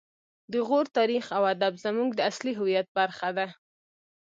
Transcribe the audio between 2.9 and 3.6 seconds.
برخه ده